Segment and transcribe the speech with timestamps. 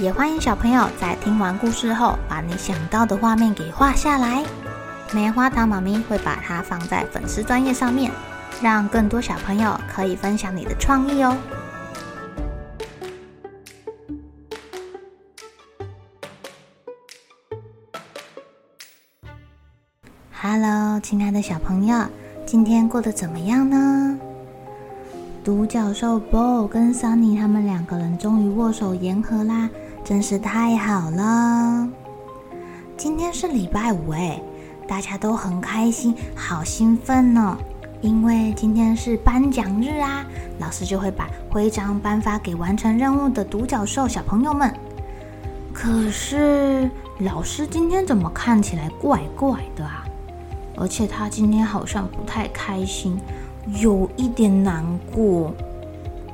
[0.00, 4.44] 也欢迎小朋友在听完故事后，把你想到的画面给画下来。
[5.12, 8.10] 棉花糖妈咪会把它放在粉丝专页上面，
[8.60, 11.36] 让更多小朋友可以分享你的创意哦。
[20.32, 22.04] Hello，亲爱的小朋友，
[22.44, 24.18] 今天过得怎么样呢？
[25.44, 29.70] 独角兽 Bo 跟 Sunny 他们两个人终于握手言和啦。
[30.04, 31.88] 真是太好了！
[32.94, 34.38] 今天是礼拜五哎，
[34.86, 37.56] 大家都很开心，好兴奋呢！
[38.02, 40.22] 因为今天是颁奖日啊，
[40.58, 44.70] 老师就会把徽章颁发给完成任务的独角兽小朋友们。
[45.72, 50.04] 可是老师今天怎么看起来怪怪的啊？
[50.76, 53.18] 而且他今天好像不太开心，
[53.80, 55.54] 有一点难过。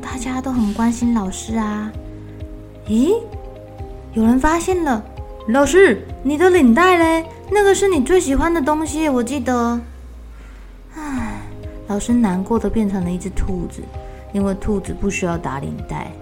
[0.00, 1.92] 大家都很关心老师啊。
[2.88, 3.14] 咦？
[4.14, 5.02] 有人发现了，
[5.48, 7.26] 老师，你的领带嘞？
[7.50, 9.80] 那个是你最喜欢的东西，我记得。
[10.94, 11.40] 唉，
[11.86, 13.80] 老师难过的变成了一只兔子，
[14.34, 16.12] 因为兔子不需要打领带。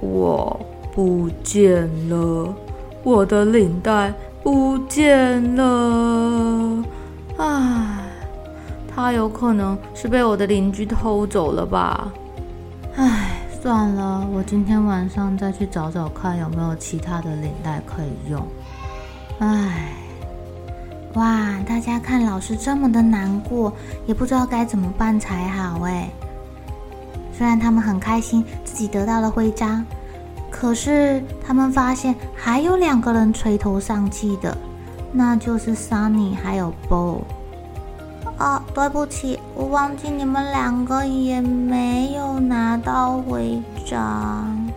[0.00, 0.60] 我
[0.94, 2.54] 不见了，
[3.02, 4.14] 我的领带
[4.44, 6.84] 不见了。
[7.36, 8.04] 唉，
[8.94, 12.12] 它有可能是被我的邻居偷走了吧？
[13.66, 18.40] 算了，我今天晚上再去找找看有没有其他的领带可以用。
[19.40, 19.88] 唉，
[21.14, 23.72] 哇，大家看老师这么的难过，
[24.06, 26.08] 也不知道该怎么办才好哎。
[27.36, 29.84] 虽然他们很开心自己得到了徽章，
[30.48, 34.56] 可是他们发现还有两个人垂头丧气的，
[35.10, 37.24] 那就是 Sunny 还有 Bo。
[38.38, 41.95] 啊，对不起，我忘记你们两个也没
[42.76, 44.68] 拿到徽章。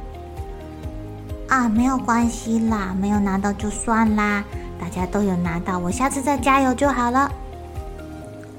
[1.50, 4.42] 啊，没有关系啦，没有拿到就算啦，
[4.80, 7.30] 大家都有拿到，我下次再加油就好了。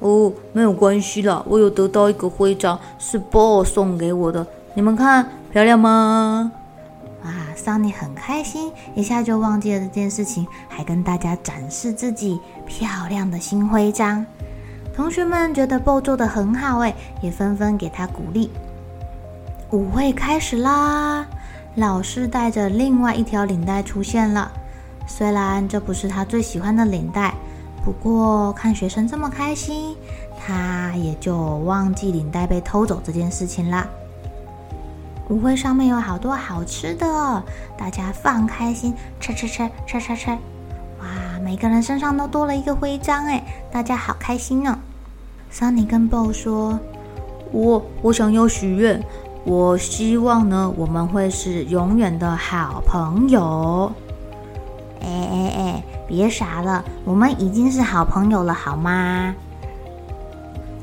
[0.00, 6.52] 哦，没有关系啦，我有得到一个徽章，是 Bo 送给我的，你们看漂亮吗？
[7.24, 14.26] 啊，Sunny 很开心，一下就忘记了这件事情，还跟大家展示自己漂亮的新徽章。
[14.94, 18.50] 同学们觉得 Bo 做的很好，哎，也纷纷给他鼓励。
[19.72, 21.24] 舞会开始啦，
[21.76, 24.50] 老师带着另外一条领带出现了。
[25.06, 27.32] 虽然这不是他最喜欢的领带，
[27.84, 29.96] 不过看学生这么开心，
[30.44, 33.86] 他也就忘记领带被偷走这件事情啦。
[35.28, 37.06] 舞会上面有好多好吃的，
[37.78, 40.30] 大家放开心，吃吃吃吃吃吃。
[40.98, 44.76] 哇，每个人身上都多了一个徽章，哎，大家好开心呢。
[45.52, 46.80] Sunny 跟 Bo 说
[47.52, 49.00] ：“我我想要许愿，
[49.44, 53.90] 我希望呢，我们会是永远的好朋友。”
[55.02, 59.34] 哎哎哎，别傻了，我们已经是好朋友了，好吗？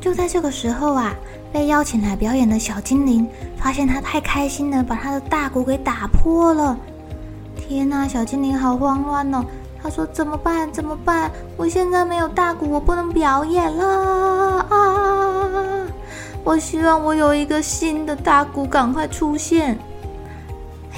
[0.02, 1.14] 就在这个时候啊，
[1.52, 6.78] 被邀请来表演的小精灵发现他太开心了，把他的大鼓给打破了。
[7.56, 9.44] 天哪，小精灵好慌乱哦！
[9.84, 10.72] 他说：“怎么办？
[10.72, 11.32] 怎么办？
[11.56, 15.17] 我现在没有大鼓，我不能表演了啊！
[16.48, 19.78] 我希望我有一个新的大鼓，赶快出现。”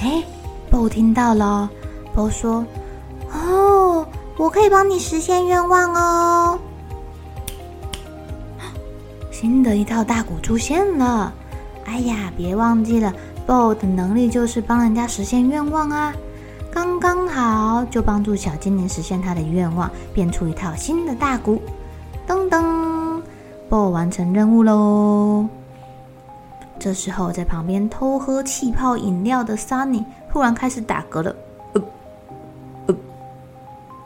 [0.00, 0.22] 哎
[0.70, 1.68] ，Bo 听到了
[2.14, 2.64] ，Bo 说
[3.34, 4.06] ：“哦，
[4.36, 6.56] 我可以帮你实现愿望哦。”
[9.32, 11.34] 新的一套大鼓出现了。
[11.84, 13.12] 哎呀，别忘记了
[13.44, 16.14] ，Bo 的能力就是帮人家实现愿望啊。
[16.72, 21.60] 刚刚好，就帮助小精灵实现他的愿望，变出一套新的大鼓。
[22.28, 22.79] 噔噔
[23.70, 25.48] ，Bo 完成任务喽。
[26.78, 31.36] 这时候，在旁边偷喝气泡饮料的 Sunny 突然开始打嗝了。
[31.74, 31.82] 呃
[32.86, 32.96] 呃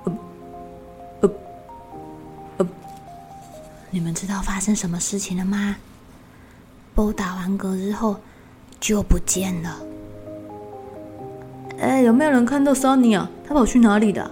[0.04, 0.12] 呃
[1.20, 1.30] 呃
[2.58, 2.68] 呃，
[3.90, 5.76] 你们知道发生什么事情了吗
[6.94, 8.16] ？Bo 打完嗝之后
[8.78, 9.78] 就不见了。
[11.80, 13.30] 哎，有没有人看到 Sunny 啊？
[13.46, 14.30] 他跑去哪里的？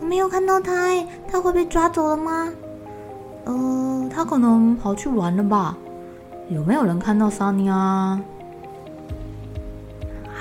[0.00, 2.52] 我没有看到他，哎，他会被抓走了吗？
[3.44, 5.76] 呃，他可能跑去玩了吧？
[6.48, 8.20] 有没有人看到 Sunny 啊？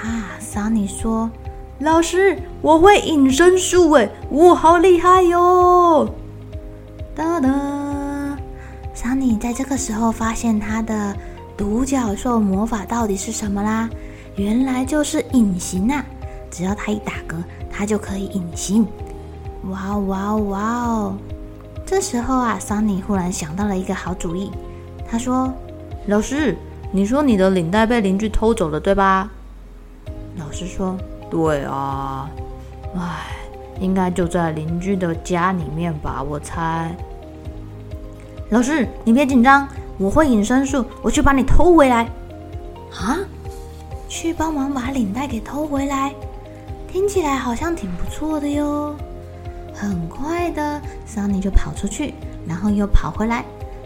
[0.03, 1.29] 啊桑尼说
[1.79, 6.09] ：“老师，我会隐身术，哎，我好厉害哟！”
[7.15, 8.37] 哒哒，
[8.93, 11.15] 桑尼在这个时候发现他的
[11.55, 13.89] 独角兽魔法到底是什么啦？
[14.35, 16.03] 原来就是隐形啊！
[16.49, 17.35] 只要他一打嗝，
[17.69, 18.85] 他就可以隐形。
[19.69, 21.17] 哇哇哇哦！
[21.91, 24.49] 这时候啊，桑尼忽然想到了一个好主意。
[25.05, 25.53] 他说
[26.07, 26.55] ：“老师，
[26.89, 29.29] 你说你的领带被邻居偷走了，对吧？”
[30.39, 30.97] 老师说
[31.29, 32.29] ：“对啊。”
[32.95, 33.35] 唉，
[33.81, 36.95] 应该就在邻居的家里面吧，我猜。
[38.51, 39.67] 老师，你别紧张，
[39.97, 42.05] 我会隐身术，我去把你偷回来。
[43.01, 43.19] 啊？
[44.07, 46.15] 去帮忙把领带给偷回来？
[46.89, 48.95] 听起来好像挺不错的哟。
[49.81, 52.13] 很快的，桑尼就跑出去，
[52.47, 53.43] 然后又跑回来，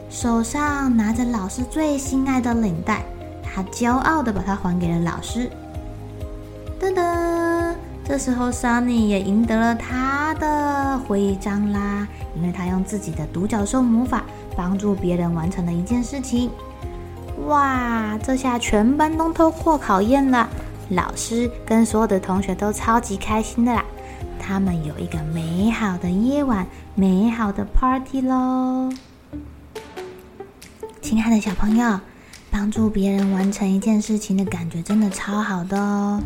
[0.09, 3.01] 手上拿着老师最心爱的领带，
[3.41, 5.49] 他骄傲的把它还给了老师。
[6.77, 12.05] 噔噔，这时候桑尼也赢得了他的徽章啦，
[12.35, 16.51] 因为他用自己的独角兽魔法帮助别人完成了一件事情。
[17.47, 20.49] 哇，这下全班都通过考验了，
[20.89, 23.85] 老师跟所有的同学都超级开心的啦。
[24.47, 28.93] 他们有一个美好的夜晚，美好的 party 喽！
[31.01, 31.99] 亲爱的小朋友，
[32.51, 36.21] 帮助别人完成一件事情的感觉真的超好的哦。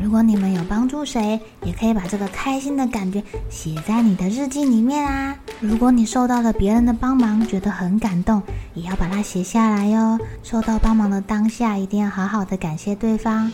[0.00, 3.20] 如果你们有帮助谁，也可以把这个开心的感觉
[3.50, 5.36] 写在你的日记里面啊。
[5.58, 8.40] 如果你受到了别人的帮忙，觉得很感动，
[8.74, 10.16] 也要把它写下来哟。
[10.44, 13.50] 受到帮忙的当下，一定要好好的感谢对方。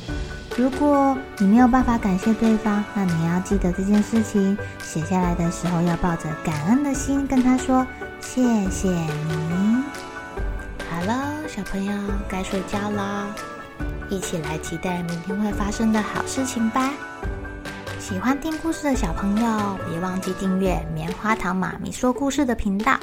[0.59, 7.87] 如果你没有办法感谢对方，那你要记得这件事情，写下来的时候要抱着感恩的心跟他说
[8.21, 9.83] 谢谢你。
[10.91, 11.93] 好了，小朋友
[12.29, 13.35] 该睡觉了，
[14.11, 16.93] 一起来期待明天会发生的好事情吧。
[17.99, 22.99] 喜欢听故事的小朋友，别忘记订阅棉花糖妈咪说故事的频道。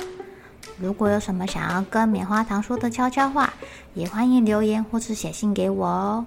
[0.78, 3.52] 如果有什么想要跟棉花糖说的悄悄话，
[3.96, 6.26] 也欢迎留言或是写信给我哦。